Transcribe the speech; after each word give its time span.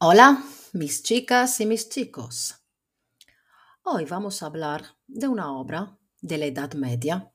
Hola, 0.00 0.44
mis 0.74 1.02
chicas 1.02 1.58
y 1.60 1.66
mis 1.66 1.88
chicos. 1.88 2.54
Hoy 3.82 4.04
vamos 4.04 4.44
a 4.44 4.46
hablar 4.46 4.96
de 5.08 5.26
una 5.26 5.50
obra 5.50 5.98
de 6.20 6.38
la 6.38 6.46
Edad 6.46 6.74
Media 6.74 7.32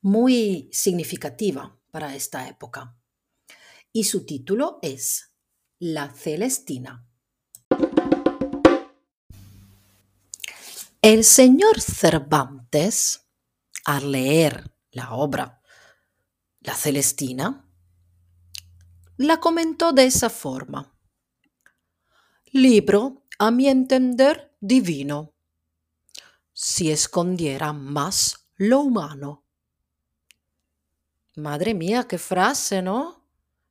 muy 0.00 0.68
significativa 0.72 1.78
para 1.92 2.16
esta 2.16 2.48
época 2.48 2.98
y 3.92 4.02
su 4.02 4.26
título 4.26 4.80
es 4.82 5.36
La 5.78 6.10
Celestina. 6.10 7.06
El 11.00 11.22
señor 11.22 11.80
Cervantes, 11.80 13.28
al 13.84 14.10
leer 14.10 14.74
la 14.90 15.12
obra 15.14 15.62
La 16.58 16.74
Celestina, 16.74 17.70
la 19.16 19.38
comentó 19.38 19.92
de 19.92 20.06
esa 20.06 20.28
forma. 20.28 20.91
Libro, 22.54 23.22
a 23.38 23.50
mi 23.50 23.66
entender, 23.66 24.54
divino, 24.60 25.32
si 26.52 26.90
escondiera 26.90 27.72
más 27.72 28.46
lo 28.56 28.80
humano. 28.80 29.42
Madre 31.34 31.72
mía, 31.72 32.06
qué 32.06 32.18
frase, 32.18 32.82
¿no? 32.82 33.24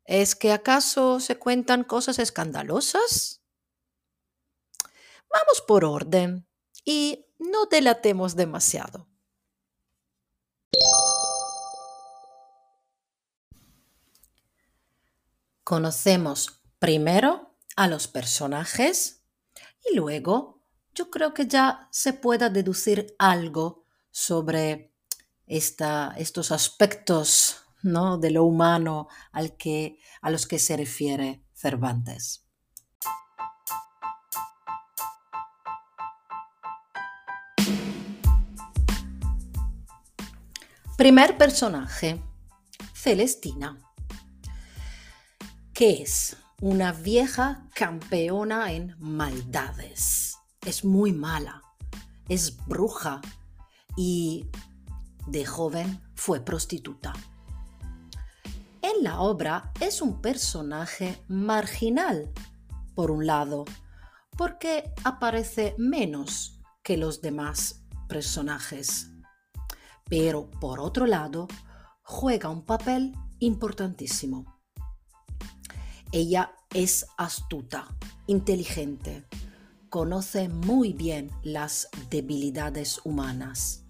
¿Es 0.04 0.34
que 0.34 0.52
acaso 0.52 1.20
se 1.20 1.38
cuentan 1.38 1.84
cosas 1.84 2.18
escandalosas? 2.18 3.44
Vamos 5.30 5.62
por 5.68 5.86
orden 5.86 6.48
y 6.84 7.28
no 7.38 7.68
delatemos 7.68 8.36
demasiado. 8.36 9.08
Conocemos 15.64 16.64
primero 16.80 17.51
a 17.76 17.88
los 17.88 18.08
personajes 18.08 19.24
y 19.90 19.96
luego 19.96 20.62
yo 20.94 21.10
creo 21.10 21.34
que 21.34 21.48
ya 21.48 21.88
se 21.92 22.14
pueda 22.14 22.50
deducir 22.50 23.16
algo 23.18 23.86
sobre 24.12 24.94
esta, 25.48 26.14
estos 26.18 26.52
aspectos 26.52 27.64
¿no? 27.84 28.18
de 28.18 28.32
lo 28.32 28.44
humano 28.44 29.08
al 29.32 29.56
que, 29.58 30.00
a 30.22 30.30
los 30.30 30.48
que 30.48 30.60
se 30.60 30.78
refiere 30.78 31.44
Cervantes. 31.54 32.46
Primer 40.98 41.36
personaje, 41.36 42.22
Celestina. 42.94 43.76
¿Qué 45.74 46.04
es? 46.04 46.38
Una 46.62 46.92
vieja 46.92 47.68
campeona 47.74 48.72
en 48.72 48.96
maldades. 49.00 50.38
Es 50.64 50.86
muy 50.86 51.12
mala, 51.12 51.64
es 52.30 52.56
bruja 52.68 53.20
y 53.98 54.48
de 55.26 55.44
joven 55.44 56.00
fue 56.14 56.40
prostituta. 56.40 57.14
En 58.84 59.04
la 59.04 59.22
obra 59.22 59.74
es 59.80 60.04
un 60.04 60.22
personaje 60.22 61.24
marginal, 61.28 62.32
por 62.94 63.10
un 63.10 63.26
lado, 63.26 63.66
porque 64.38 64.94
aparece 65.04 65.74
menos 65.80 66.60
que 66.84 66.96
los 66.96 67.22
demás 67.22 67.84
personajes, 68.08 69.10
pero 70.08 70.52
por 70.52 70.80
otro 70.80 71.08
lado 71.08 71.48
juega 72.04 72.50
un 72.50 72.66
papel 72.66 73.16
importantísimo. 73.40 74.61
Ella 76.14 76.54
es 76.74 77.06
astuta, 77.18 77.88
inteligente, 78.28 79.26
conoce 79.90 80.50
muy 80.50 80.92
bien 80.92 81.32
las 81.42 81.88
debilidades 82.10 83.00
humanas, 83.06 83.86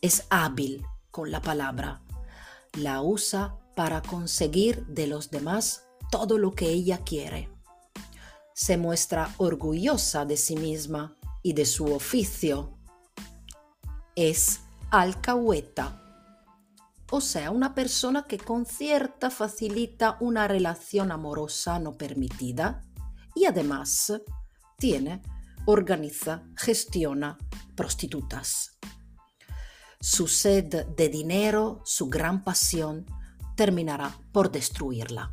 es 0.00 0.24
hábil 0.30 0.84
con 1.12 1.30
la 1.30 1.40
palabra, 1.40 2.02
la 2.74 3.02
usa 3.02 3.56
para 3.76 4.02
conseguir 4.02 4.84
de 4.86 5.06
los 5.06 5.30
demás 5.30 5.84
todo 6.10 6.38
lo 6.38 6.52
que 6.56 6.70
ella 6.70 6.98
quiere. 7.04 7.48
Se 8.52 8.76
muestra 8.76 9.32
orgullosa 9.38 10.24
de 10.24 10.36
sí 10.36 10.56
misma 10.56 11.16
y 11.40 11.52
de 11.52 11.66
su 11.66 11.86
oficio. 11.94 12.76
Es 14.16 14.60
alcahueta 14.90 15.99
o 17.10 17.20
sea, 17.20 17.50
una 17.50 17.74
persona 17.74 18.24
que 18.24 18.38
concierta, 18.38 19.30
facilita 19.30 20.16
una 20.20 20.46
relación 20.46 21.10
amorosa 21.10 21.78
no 21.78 21.96
permitida 21.96 22.82
y 23.34 23.46
además 23.46 24.12
tiene, 24.78 25.20
organiza, 25.66 26.44
gestiona 26.56 27.36
prostitutas. 27.74 28.78
Su 30.00 30.28
sed 30.28 30.86
de 30.86 31.08
dinero, 31.08 31.82
su 31.84 32.08
gran 32.08 32.44
pasión, 32.44 33.06
terminará 33.56 34.16
por 34.32 34.50
destruirla. 34.50 35.30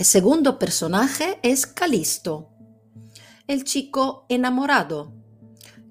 El 0.00 0.06
segundo 0.06 0.58
personaje 0.58 1.38
es 1.42 1.66
Calisto, 1.66 2.48
el 3.46 3.64
chico 3.64 4.24
enamorado, 4.30 5.12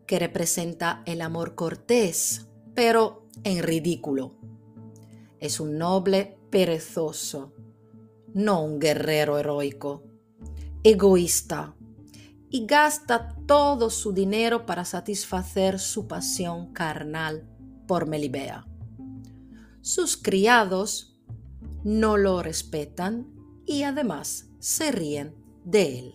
que 0.08 0.18
representa 0.18 1.04
el 1.06 1.22
amor 1.22 1.54
cortés, 1.54 2.48
pero 2.74 3.28
en 3.44 3.62
ridículo. 3.62 4.36
Es 5.40 5.60
un 5.60 5.78
noble 5.78 6.40
perezoso, 6.50 7.54
no 8.34 8.64
un 8.64 8.80
guerrero 8.80 9.38
heroico, 9.38 10.04
egoísta, 10.84 11.76
y 12.50 12.66
gasta 12.66 13.36
todo 13.46 13.92
su 13.92 14.12
dinero 14.12 14.66
para 14.66 14.86
satisfacer 14.86 15.78
su 15.78 16.08
pasión 16.08 16.74
carnal 16.74 17.48
por 17.88 18.08
Melibea. 18.08 18.66
Sus 19.82 20.18
criados 20.18 21.22
no 21.84 22.18
lo 22.18 22.42
respetan 22.42 23.38
y 23.70 23.84
además 23.84 24.50
se 24.58 24.92
ríen 24.92 25.36
de 25.64 26.00
él. 26.00 26.14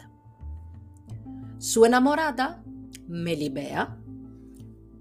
Su 1.58 1.84
enamorada, 1.84 2.64
Melibea, 3.06 3.96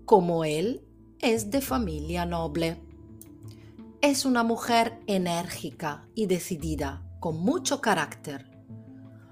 como 0.06 0.46
él, 0.46 0.86
es 1.18 1.50
de 1.50 1.62
familia 1.62 2.28
noble. 2.28 2.80
Es 4.02 4.24
una 4.24 4.44
mujer 4.44 5.00
enérgica 5.08 6.08
y 6.13 6.28
decidida, 6.28 7.03
con 7.19 7.40
mucho 7.40 7.81
carácter. 7.81 8.52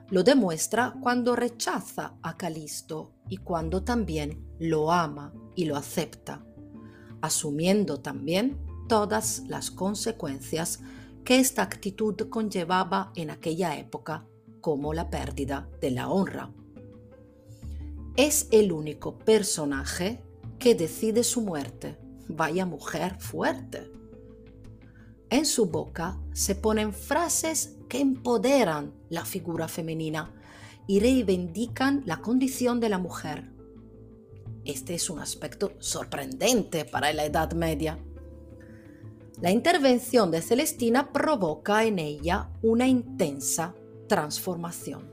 Lo 0.10 0.24
demuestra 0.24 0.96
cuando 1.00 1.36
rechaza 1.36 2.16
a 2.24 2.38
Calisto 2.38 3.14
y 3.30 3.38
cuando 3.38 3.84
también 3.84 4.44
lo 4.58 4.92
ama 4.92 5.32
y 5.56 5.66
lo 5.66 5.78
acepta, 5.78 6.44
asumiendo 7.22 8.00
también 8.00 8.58
todas 8.90 9.44
las 9.48 9.70
consecuencias 9.70 10.80
que 11.24 11.40
esta 11.40 11.62
actitud 11.62 12.16
conllevaba 12.30 13.12
en 13.16 13.30
aquella 13.30 13.78
época 13.78 14.28
como 14.60 14.94
la 14.94 15.10
pérdida 15.10 15.70
de 15.80 15.92
la 15.92 16.10
honra. 16.10 16.52
Es 18.16 18.48
el 18.52 18.72
único 18.72 19.18
personaje 19.18 20.22
que 20.60 20.76
decide 20.76 21.24
su 21.24 21.42
muerte. 21.42 21.98
Vaya 22.28 22.66
mujer 22.66 23.20
fuerte. 23.20 23.92
En 25.30 25.46
su 25.46 25.66
boca 25.66 26.20
se 26.34 26.56
ponen 26.56 26.94
frases 26.94 27.78
que 27.88 28.00
empoderan 28.00 28.94
la 29.10 29.26
figura 29.26 29.68
femenina 29.68 30.34
y 30.88 31.00
reivindican 31.00 32.04
la 32.06 32.22
condición 32.22 32.80
de 32.80 32.90
la 32.90 32.98
mujer. 32.98 33.50
Este 34.66 34.94
es 34.94 35.10
un 35.10 35.20
aspecto 35.20 35.74
sorprendente 35.80 36.86
para 36.86 37.14
la 37.14 37.26
Edad 37.26 37.54
Media. 37.54 37.98
La 39.42 39.50
intervención 39.50 40.30
de 40.30 40.40
Celestina 40.40 41.12
provoca 41.12 41.84
en 41.84 41.98
ella 41.98 42.52
una 42.62 42.88
intensa 42.88 43.74
transformación. 44.08 45.12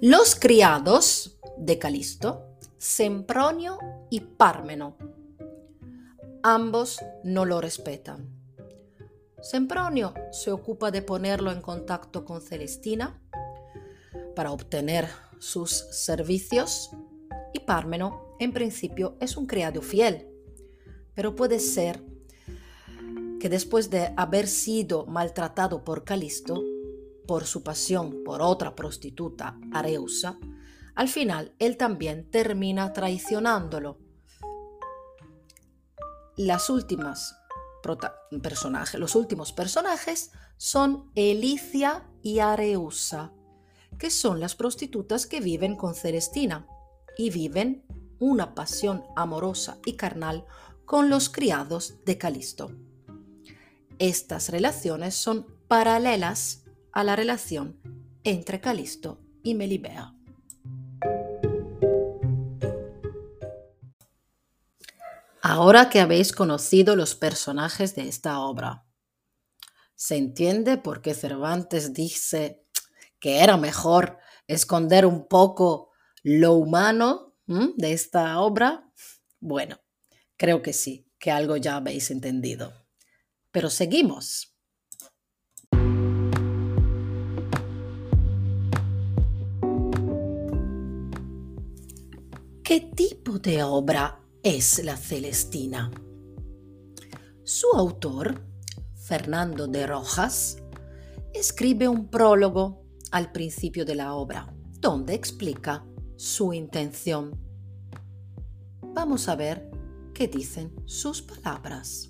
Los 0.00 0.34
criados 0.34 1.38
de 1.58 1.78
Calisto, 1.78 2.56
Sempronio 2.76 3.78
y 4.10 4.18
Pármeno, 4.18 4.96
ambos 6.42 6.98
no 7.22 7.44
lo 7.44 7.60
respetan 7.60 8.35
Sempronio 9.42 10.14
se 10.32 10.50
ocupa 10.50 10.90
de 10.90 11.02
ponerlo 11.02 11.52
en 11.52 11.60
contacto 11.60 12.24
con 12.24 12.40
Celestina 12.40 13.20
para 14.34 14.50
obtener 14.50 15.08
sus 15.38 15.70
servicios 15.70 16.90
y 17.52 17.60
Pármeno 17.60 18.36
en 18.38 18.52
principio 18.52 19.16
es 19.20 19.36
un 19.36 19.46
criado 19.46 19.82
fiel, 19.82 20.28
pero 21.14 21.36
puede 21.36 21.60
ser 21.60 22.02
que 23.38 23.48
después 23.48 23.90
de 23.90 24.12
haber 24.16 24.46
sido 24.46 25.06
maltratado 25.06 25.84
por 25.84 26.04
Calisto, 26.04 26.62
por 27.26 27.44
su 27.44 27.62
pasión 27.62 28.22
por 28.24 28.40
otra 28.40 28.74
prostituta, 28.74 29.58
Areusa, 29.72 30.38
al 30.94 31.08
final 31.08 31.54
él 31.58 31.76
también 31.76 32.30
termina 32.30 32.92
traicionándolo. 32.92 33.98
Las 36.36 36.70
últimas 36.70 37.36
personajes, 38.42 39.00
los 39.00 39.14
últimos 39.14 39.52
personajes 39.52 40.32
son 40.56 41.10
Elicia 41.14 42.08
y 42.22 42.40
Areusa, 42.40 43.32
que 43.98 44.10
son 44.10 44.40
las 44.40 44.54
prostitutas 44.54 45.26
que 45.26 45.40
viven 45.40 45.76
con 45.76 45.94
Celestina 45.94 46.66
y 47.16 47.30
viven 47.30 47.84
una 48.18 48.54
pasión 48.54 49.04
amorosa 49.14 49.78
y 49.84 49.94
carnal 49.94 50.44
con 50.84 51.10
los 51.10 51.28
criados 51.28 51.94
de 52.04 52.18
Calisto. 52.18 52.72
Estas 53.98 54.50
relaciones 54.50 55.14
son 55.14 55.46
paralelas 55.68 56.64
a 56.92 57.04
la 57.04 57.16
relación 57.16 57.78
entre 58.24 58.60
Calisto 58.60 59.20
y 59.42 59.54
Melibea. 59.54 60.15
Ahora 65.58 65.88
que 65.88 66.00
habéis 66.00 66.32
conocido 66.32 66.96
los 66.96 67.14
personajes 67.14 67.94
de 67.94 68.08
esta 68.08 68.40
obra, 68.40 68.84
se 69.94 70.16
entiende 70.18 70.76
por 70.76 71.00
qué 71.00 71.14
Cervantes 71.14 71.94
dice 71.94 72.62
que 73.18 73.42
era 73.42 73.56
mejor 73.56 74.18
esconder 74.48 75.06
un 75.06 75.26
poco 75.26 75.92
lo 76.22 76.52
humano 76.52 77.38
de 77.46 77.92
esta 77.94 78.38
obra. 78.38 78.92
Bueno, 79.40 79.80
creo 80.36 80.60
que 80.60 80.74
sí, 80.74 81.10
que 81.18 81.30
algo 81.30 81.56
ya 81.56 81.76
habéis 81.76 82.10
entendido. 82.10 82.74
Pero 83.50 83.70
seguimos. 83.70 84.54
¿Qué 92.62 92.90
tipo 92.94 93.38
de 93.38 93.62
obra 93.62 94.20
es 94.48 94.84
la 94.84 94.96
Celestina? 94.96 95.90
Su 97.42 97.66
autor 97.74 98.46
Fernando 98.94 99.66
de 99.66 99.88
Rojas, 99.88 100.58
escribe 101.34 101.88
un 101.88 102.06
prólogo 102.06 102.84
al 103.10 103.32
principio 103.32 103.84
de 103.84 103.96
la 103.96 104.14
obra, 104.14 104.54
donde 104.78 105.14
explica 105.14 105.84
su 106.14 106.52
intención. 106.52 107.36
Vamos 108.94 109.28
a 109.28 109.34
ver 109.34 109.68
qué 110.14 110.28
dicen 110.28 110.72
sus 110.84 111.22
palabras. 111.22 112.08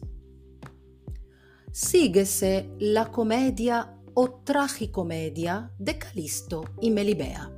Síguese 1.73 2.69
la 2.79 3.11
comedia 3.11 3.97
o 4.13 4.43
tragicomedia 4.45 5.73
de 5.79 5.97
Calisto 5.97 6.65
y 6.83 6.91
Melibea, 6.91 7.51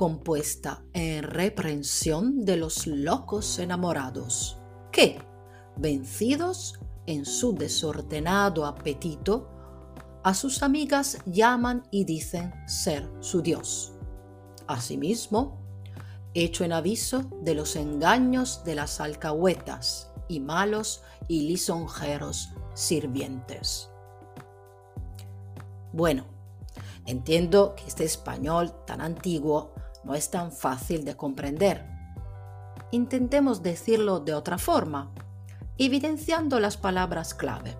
compuesta 0.00 0.82
en 0.94 1.22
reprensión 1.24 2.46
de 2.46 2.56
los 2.56 2.86
locos 2.86 3.58
enamorados, 3.58 4.56
que, 4.90 5.18
vencidos, 5.76 6.80
en 7.04 7.26
su 7.26 7.52
desordenado 7.52 8.64
apetito, 8.64 9.50
a 10.24 10.32
sus 10.32 10.62
amigas 10.62 11.18
llaman 11.26 11.86
y 11.90 12.04
dicen 12.04 12.50
ser 12.66 13.10
su 13.20 13.42
Dios. 13.42 13.92
Asimismo, 14.66 15.60
hecho 16.32 16.64
en 16.64 16.72
aviso 16.72 17.30
de 17.42 17.54
los 17.54 17.76
engaños 17.76 18.64
de 18.64 18.76
las 18.76 19.02
alcahuetas 19.02 20.10
y 20.28 20.40
malos 20.40 21.02
y 21.28 21.42
lisonjeros 21.42 22.54
sirvientes. 22.72 23.90
Bueno, 25.92 26.24
entiendo 27.04 27.74
que 27.76 27.84
este 27.84 28.04
español 28.04 28.72
tan 28.86 29.02
antiguo 29.02 29.74
no 30.04 30.14
es 30.14 30.30
tan 30.30 30.52
fácil 30.52 31.04
de 31.04 31.16
comprender. 31.16 31.86
Intentemos 32.90 33.62
decirlo 33.62 34.20
de 34.20 34.34
otra 34.34 34.58
forma 34.58 35.12
evidenciando 35.78 36.60
las 36.60 36.76
palabras 36.76 37.32
clave. 37.32 37.76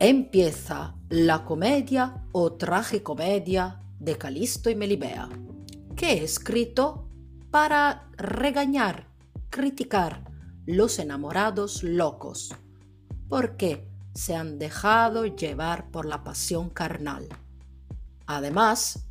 Empieza 0.00 0.96
la 1.08 1.44
comedia 1.44 2.26
o 2.32 2.54
tragicomedia 2.54 3.80
de 4.00 4.18
Calisto 4.18 4.70
y 4.70 4.74
Melibea, 4.74 5.28
que 5.94 6.14
he 6.14 6.24
escrito 6.24 7.08
para 7.50 8.10
regañar, 8.16 9.06
criticar 9.50 10.24
los 10.66 10.98
enamorados 10.98 11.84
locos, 11.84 12.54
porque 13.28 13.88
se 14.14 14.34
han 14.34 14.58
dejado 14.58 15.26
llevar 15.26 15.90
por 15.92 16.06
la 16.06 16.24
pasión 16.24 16.70
carnal. 16.70 17.28
Además, 18.26 19.06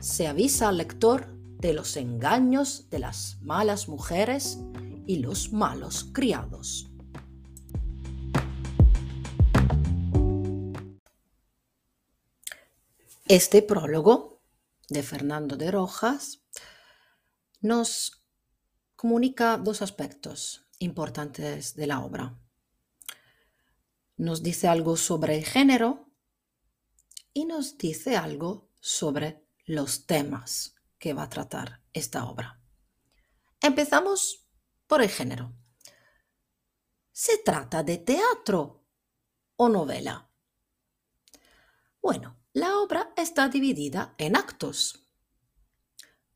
se 0.00 0.28
avisa 0.28 0.68
al 0.68 0.78
lector 0.78 1.26
de 1.58 1.72
los 1.72 1.96
engaños 1.96 2.88
de 2.90 3.00
las 3.00 3.38
malas 3.42 3.88
mujeres 3.88 4.58
y 5.06 5.18
los 5.18 5.52
malos 5.52 6.08
criados. 6.12 6.90
Este 13.26 13.60
prólogo 13.60 14.40
de 14.88 15.02
Fernando 15.02 15.56
de 15.56 15.70
Rojas 15.70 16.40
nos 17.60 18.22
comunica 18.96 19.58
dos 19.58 19.82
aspectos 19.82 20.66
importantes 20.78 21.74
de 21.74 21.86
la 21.86 22.00
obra. 22.00 22.38
Nos 24.16 24.42
dice 24.42 24.68
algo 24.68 24.96
sobre 24.96 25.36
el 25.36 25.44
género 25.44 26.08
y 27.34 27.44
nos 27.44 27.76
dice 27.76 28.16
algo 28.16 28.70
sobre 28.80 29.47
los 29.68 30.06
temas 30.06 30.74
que 30.98 31.12
va 31.12 31.24
a 31.24 31.28
tratar 31.28 31.82
esta 31.92 32.24
obra. 32.24 32.58
Empezamos 33.60 34.48
por 34.86 35.02
el 35.02 35.10
género. 35.10 35.52
¿Se 37.12 37.36
trata 37.38 37.82
de 37.82 37.98
teatro 37.98 38.86
o 39.56 39.68
novela? 39.68 40.30
Bueno, 42.00 42.40
la 42.54 42.78
obra 42.78 43.12
está 43.14 43.48
dividida 43.48 44.14
en 44.16 44.36
actos. 44.36 45.06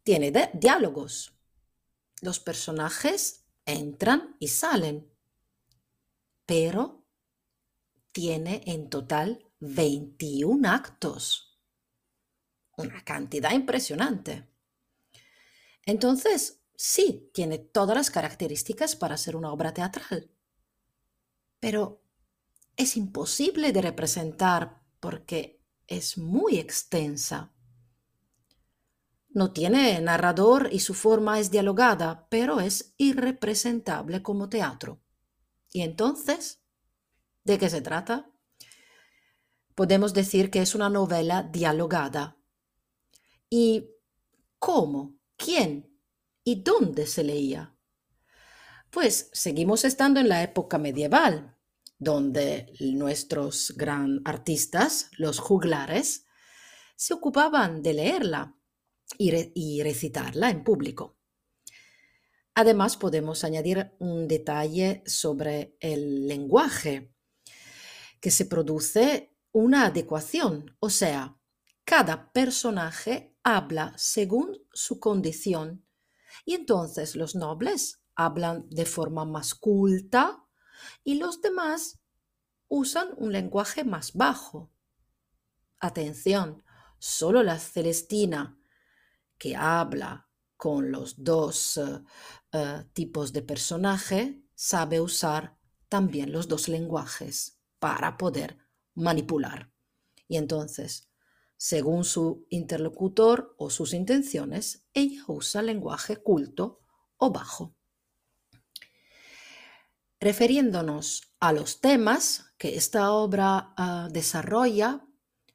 Tiene 0.03 0.31
diálogos. 0.53 1.33
Los 2.21 2.39
personajes 2.39 3.47
entran 3.65 4.37
y 4.41 4.49
salen. 4.49 5.11
Pero 6.45 7.07
tiene 8.13 8.63
en 8.67 8.91
total 8.91 9.51
21 9.61 10.69
actos. 10.69 11.52
Una 12.83 13.05
cantidad 13.05 13.53
impresionante. 13.53 14.49
Entonces, 15.85 16.63
sí, 16.75 17.31
tiene 17.33 17.59
todas 17.59 17.97
las 17.97 18.11
características 18.11 18.97
para 18.97 19.17
ser 19.17 19.37
una 19.37 19.53
obra 19.53 19.75
teatral. 19.75 20.31
Pero 21.61 22.03
es 22.77 22.97
imposible 22.97 23.73
de 23.73 23.83
representar 23.83 24.83
porque 25.01 25.63
es 25.87 26.19
muy 26.19 26.59
extensa. 26.59 27.53
No 29.31 29.53
tiene 29.53 30.01
narrador 30.01 30.69
y 30.73 30.81
su 30.81 30.95
forma 30.95 31.41
es 31.41 31.51
dialogada, 31.51 32.27
pero 32.29 32.61
es 32.61 32.95
irrepresentable 32.99 34.23
como 34.23 34.49
teatro. 34.49 35.01
¿Y 35.73 35.83
entonces? 35.83 36.63
¿De 37.45 37.59
qué 37.59 37.71
se 37.71 37.81
trata? 37.81 38.31
Podemos 39.75 40.13
decir 40.13 40.51
que 40.51 40.61
es 40.61 40.75
una 40.75 40.91
novela 40.91 41.43
dialogada. 41.43 42.37
¿Y 43.55 43.91
cómo? 44.59 45.19
¿Quién 45.37 45.95
¿Y 46.43 46.63
dónde 46.63 47.07
se 47.07 47.23
leía? 47.23 47.77
Pues 48.91 49.29
seguimos 49.35 49.85
estando 49.85 50.21
en 50.21 50.31
la 50.31 50.43
época 50.43 50.79
medieval, 50.79 51.59
donde 51.99 52.73
nuestros 52.81 53.75
gran 53.77 54.23
artistas, 54.25 55.11
los 55.19 55.39
juglares, 55.39 56.25
se 56.97 57.13
ocupaban 57.13 57.83
de 57.83 57.93
leerla 57.93 58.57
y, 59.19 59.83
recitarla 59.83 60.49
en 60.49 60.65
público. 60.65 61.19
Además, 62.55 62.97
podemos 62.97 63.45
añadir 63.45 63.93
un 63.99 64.29
detalle 64.29 65.03
sobre 65.05 65.77
el 65.79 66.27
lenguaje, 66.27 67.15
que 68.19 68.31
se 68.31 68.47
produce 68.47 69.37
una 69.53 69.89
adecuación, 69.89 70.75
o 70.81 70.89
sea, 70.89 71.39
cada 71.85 72.33
personaje 72.33 73.32
habla 73.43 73.93
según 73.97 74.59
su 74.73 75.01
condición 75.01 75.85
y 76.45 76.55
entonces 76.55 77.17
los 77.17 77.35
nobles 77.35 78.03
hablan 78.15 78.69
de 78.71 78.87
forma 78.87 79.25
más 79.25 79.55
culta 79.55 80.45
y 81.05 81.17
los 81.17 81.41
demás 81.41 82.01
usan 82.69 83.09
un 83.17 83.33
lenguaje 83.33 83.85
más 83.85 84.13
bajo. 84.15 84.73
Atención, 85.79 86.63
solo 86.99 87.43
la 87.43 87.59
Celestina, 87.59 88.59
que 89.39 89.57
habla 89.57 90.29
con 90.57 90.93
los 90.93 91.23
dos 91.23 91.77
eh, 91.77 92.03
eh, 92.53 92.85
tipos 92.93 93.33
de 93.33 93.43
personaje, 93.43 94.43
sabe 94.55 95.01
usar 95.01 95.59
también 95.89 96.33
los 96.33 96.49
dos 96.49 96.69
lenguajes 96.69 97.61
para 97.79 98.17
poder 98.17 98.59
manipular. 98.95 99.73
Y 100.29 100.37
entonces, 100.37 101.12
según 101.63 102.03
su 102.03 102.45
interlocutor 102.51 103.55
o 103.57 103.71
sus 103.71 103.95
intenciones, 103.95 104.85
ella 104.95 105.23
usa 105.29 105.63
lenguaje 105.63 106.17
culto 106.17 106.81
o 107.19 107.31
bajo. 107.31 107.77
Refiriéndonos 110.19 111.33
a 111.39 111.53
los 111.53 111.81
temas 111.81 112.53
que 112.59 112.75
esta 112.75 113.13
obra 113.13 113.75
ah, 113.77 114.09
desarrolla, 114.11 115.07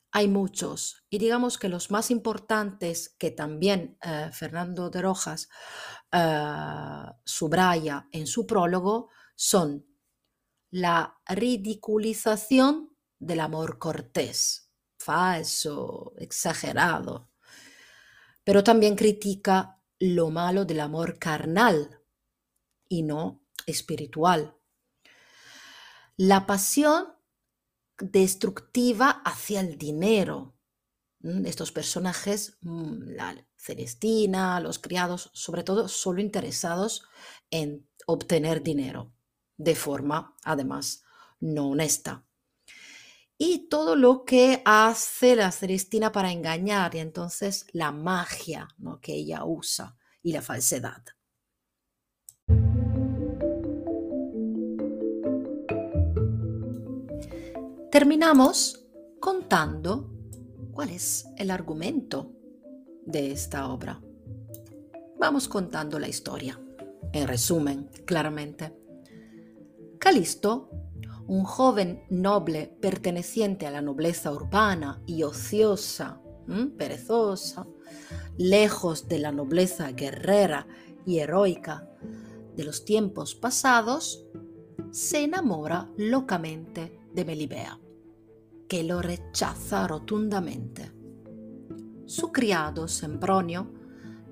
hay 0.09 0.29
muchos 0.29 1.03
y 1.09 1.17
digamos 1.17 1.57
que 1.57 1.67
los 1.67 1.91
más 1.91 2.09
importantes 2.09 3.13
que 3.19 3.31
también 3.31 3.97
eh, 4.01 4.29
Fernando 4.31 4.89
de 4.89 5.01
Rojas 5.01 5.49
eh, 6.13 7.03
subraya 7.25 8.07
en 8.13 8.27
su 8.27 8.47
prólogo 8.47 9.09
son 9.35 9.85
la 10.71 11.19
ridiculización 11.27 12.95
del 13.19 13.41
amor 13.41 13.77
cortés, 13.77 14.66
falso, 15.07 16.13
exagerado, 16.17 17.29
pero 18.43 18.61
también 18.61 18.97
critica 18.97 19.79
lo 19.99 20.29
malo 20.31 20.65
del 20.65 20.81
amor 20.81 21.17
carnal 21.17 22.01
y 22.89 23.03
no 23.03 23.41
espiritual. 23.65 24.57
La 26.17 26.45
pasión 26.45 27.13
destructiva 27.97 29.21
hacia 29.23 29.61
el 29.61 29.77
dinero. 29.77 30.57
Estos 31.45 31.71
personajes, 31.71 32.57
mm, 32.61 33.15
la 33.15 33.47
Celestina, 33.55 34.59
los 34.59 34.77
criados, 34.77 35.29
sobre 35.33 35.63
todo, 35.63 35.87
solo 35.87 36.19
interesados 36.19 37.03
en 37.49 37.87
obtener 38.07 38.61
dinero, 38.61 39.13
de 39.55 39.75
forma, 39.75 40.35
además, 40.43 41.03
no 41.39 41.69
honesta. 41.69 42.26
Y 43.39 43.67
todo 43.69 43.95
lo 43.95 44.25
que 44.25 44.63
hace 44.65 45.35
la 45.35 45.51
Celestina 45.51 46.11
para 46.11 46.31
engañar, 46.31 46.95
y 46.95 46.99
entonces 46.99 47.67
la 47.71 47.91
magia 47.91 48.67
¿no? 48.79 48.99
que 48.99 49.13
ella 49.13 49.45
usa 49.45 49.95
y 50.23 50.33
la 50.33 50.41
falsedad. 50.41 51.03
Terminamos 57.91 58.85
contando 59.19 60.11
cuál 60.71 60.89
es 60.89 61.27
el 61.37 61.51
argumento 61.51 62.31
de 63.05 63.31
esta 63.31 63.69
obra. 63.69 64.01
Vamos 65.19 65.47
contando 65.47 65.99
la 65.99 66.07
historia. 66.07 66.59
En 67.13 67.27
resumen, 67.27 67.89
claramente. 68.05 68.75
Calisto, 69.99 70.69
un 71.27 71.43
joven 71.43 72.03
noble 72.09 72.75
perteneciente 72.81 73.67
a 73.67 73.71
la 73.71 73.81
nobleza 73.81 74.31
urbana 74.31 75.01
y 75.05 75.23
ociosa, 75.23 76.21
perezosa, 76.77 77.67
lejos 78.37 79.07
de 79.07 79.19
la 79.19 79.31
nobleza 79.31 79.91
guerrera 79.91 80.67
y 81.05 81.19
heroica 81.19 81.89
de 82.55 82.63
los 82.63 82.85
tiempos 82.85 83.35
pasados, 83.35 84.25
se 84.91 85.23
enamora 85.23 85.89
locamente 85.97 86.99
de 87.13 87.25
Melibea 87.25 87.79
que 88.67 88.83
lo 88.83 89.01
rechaza 89.01 89.87
rotundamente. 89.87 90.91
Su 92.05 92.31
criado, 92.31 92.87
Sempronio, 92.87 93.71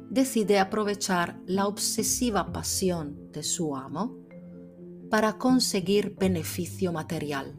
decide 0.09 0.59
aprovechar 0.59 1.39
la 1.45 1.67
obsesiva 1.67 2.51
pasión 2.51 3.31
de 3.31 3.43
su 3.43 3.75
amo 3.75 4.24
para 5.09 5.37
conseguir 5.37 6.15
beneficio 6.15 6.91
material 6.91 7.55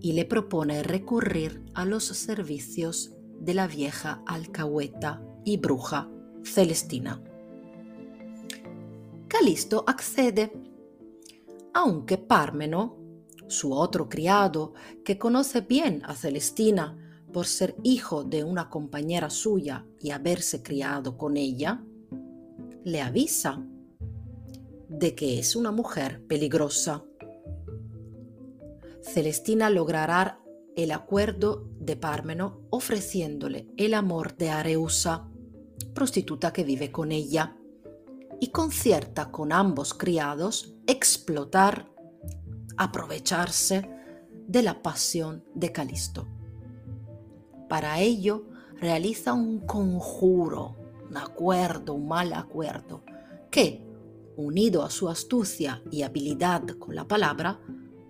y 0.00 0.12
le 0.12 0.24
propone 0.24 0.82
recurrir 0.82 1.64
a 1.74 1.84
los 1.84 2.04
servicios 2.04 3.12
de 3.40 3.54
la 3.54 3.66
vieja 3.66 4.22
alcahueta 4.26 5.22
y 5.44 5.56
bruja 5.56 6.08
Celestina. 6.44 7.22
Calisto 9.28 9.84
accede, 9.86 10.52
aunque 11.74 12.18
Pármeno 12.18 13.06
su 13.48 13.72
otro 13.72 14.08
criado, 14.08 14.74
que 15.04 15.18
conoce 15.18 15.60
bien 15.60 16.02
a 16.04 16.14
Celestina 16.14 16.96
por 17.32 17.46
ser 17.46 17.76
hijo 17.82 18.24
de 18.24 18.44
una 18.44 18.70
compañera 18.70 19.30
suya 19.30 19.86
y 20.00 20.10
haberse 20.10 20.62
criado 20.62 21.16
con 21.16 21.36
ella, 21.36 21.84
le 22.84 23.02
avisa 23.02 23.64
de 24.98 25.14
que 25.14 25.38
es 25.38 25.56
una 25.56 25.70
mujer 25.70 26.22
peligrosa. 26.26 27.04
Celestina 29.02 29.68
logrará 29.70 30.40
el 30.74 30.90
acuerdo 30.90 31.68
de 31.78 31.96
Pármeno 31.96 32.62
ofreciéndole 32.70 33.68
el 33.76 33.94
amor 33.94 34.36
de 34.36 34.50
Areusa, 34.50 35.28
prostituta 35.94 36.52
que 36.52 36.64
vive 36.64 36.90
con 36.90 37.12
ella, 37.12 37.56
y 38.40 38.48
concierta 38.48 39.30
con 39.30 39.52
ambos 39.52 39.94
criados 39.94 40.74
explotar 40.86 41.90
aprovecharse 42.76 43.88
de 44.46 44.62
la 44.62 44.82
pasión 44.82 45.44
de 45.54 45.72
Calisto. 45.72 46.28
Para 47.68 48.00
ello 48.00 48.44
realiza 48.78 49.32
un 49.32 49.60
conjuro, 49.60 50.76
un 51.08 51.16
acuerdo, 51.16 51.94
un 51.94 52.08
mal 52.08 52.32
acuerdo, 52.34 53.02
que, 53.50 53.85
unido 54.36 54.82
a 54.82 54.90
su 54.90 55.08
astucia 55.08 55.82
y 55.90 56.02
habilidad 56.02 56.66
con 56.78 56.94
la 56.94 57.06
palabra, 57.06 57.60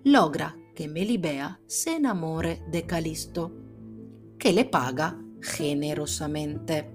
logra 0.05 0.57
que 0.75 0.89
Melibea 0.89 1.61
se 1.67 1.97
enamore 1.97 2.63
de 2.71 2.87
Calisto, 2.87 3.53
que 4.39 4.53
le 4.53 4.65
paga 4.65 5.19
generosamente. 5.41 6.93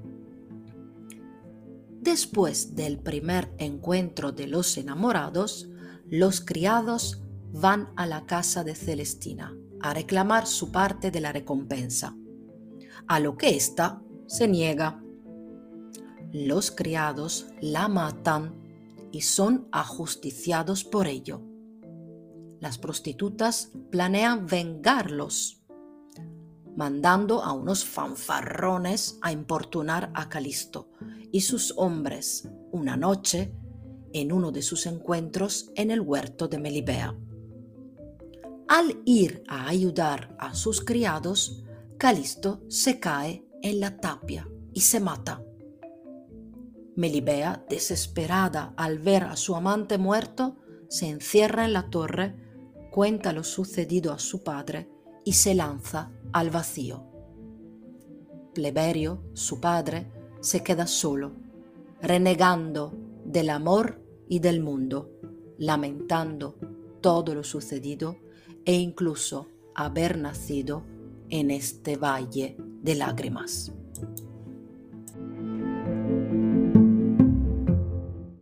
Después 2.00 2.76
del 2.76 3.00
primer 3.00 3.54
encuentro 3.58 4.32
de 4.32 4.48
los 4.48 4.78
enamorados, 4.78 5.70
los 6.08 6.42
criados 6.42 7.22
van 7.54 7.90
a 7.96 8.06
la 8.06 8.26
casa 8.26 8.64
de 8.64 8.76
Celestina 8.76 9.56
a 9.82 9.94
reclamar 9.94 10.46
su 10.46 10.72
parte 10.72 11.12
de 11.12 11.22
la 11.22 11.32
recompensa, 11.32 12.16
a 13.08 13.20
lo 13.20 13.36
que 13.38 13.56
ésta 13.56 14.02
se 14.28 14.48
niega. 14.48 15.02
Los 16.32 16.72
criados 16.72 17.48
la 17.60 17.88
matan 17.88 18.61
y 19.12 19.22
son 19.22 19.68
ajusticiados 19.72 20.84
por 20.84 21.08
ello. 21.08 21.42
Las 22.60 22.78
prostitutas 22.78 23.72
planean 23.90 24.46
vengarlos, 24.46 25.64
mandando 26.76 27.44
a 27.44 27.54
unos 27.54 27.86
fanfarrones 27.86 29.18
a 29.22 29.32
importunar 29.32 30.12
a 30.14 30.30
Calisto 30.30 30.90
y 31.32 31.42
sus 31.42 31.74
hombres 31.78 32.48
una 32.72 32.98
noche 32.98 33.54
en 34.14 34.32
uno 34.32 34.52
de 34.52 34.62
sus 34.62 34.86
encuentros 34.86 35.72
en 35.76 35.92
el 35.92 36.02
huerto 36.02 36.48
de 36.48 36.60
Melibea. 36.60 37.18
Al 38.68 39.02
ir 39.06 39.44
a 39.48 39.68
ayudar 39.68 40.36
a 40.40 40.54
sus 40.54 40.82
criados, 40.82 41.64
Calisto 41.98 42.64
se 42.70 43.00
cae 43.00 43.46
en 43.62 43.80
la 43.80 43.98
tapia 43.98 44.48
y 44.74 44.82
se 44.82 45.00
mata. 45.00 45.44
Melibea, 47.02 47.66
desesperada 47.68 48.76
al 48.78 49.00
ver 49.00 49.24
a 49.24 49.36
su 49.36 49.56
amante 49.56 49.98
muerto, 49.98 50.58
se 50.88 51.10
encierra 51.10 51.66
en 51.66 51.74
la 51.74 51.90
torre, 51.90 52.36
cuenta 52.92 53.34
lo 53.34 53.44
sucedido 53.44 54.14
a 54.14 54.20
su 54.20 54.44
padre 54.44 54.88
y 55.26 55.34
se 55.34 55.56
lanza 55.56 56.12
al 56.32 56.52
vacío. 56.52 57.04
Pleberio, 58.54 59.24
su 59.34 59.60
padre, 59.60 60.12
se 60.42 60.62
queda 60.62 60.86
solo, 60.86 61.32
renegando 62.04 62.94
del 63.26 63.50
amor 63.50 64.00
y 64.30 64.38
del 64.38 64.62
mundo, 64.62 65.10
lamentando 65.58 66.56
todo 67.02 67.34
lo 67.34 67.44
sucedido 67.44 68.18
e 68.64 68.76
incluso 68.76 69.48
haber 69.74 70.20
nacido 70.20 70.84
en 71.30 71.50
este 71.50 71.98
valle 71.98 72.58
de 72.60 72.94
lágrimas. 72.94 73.72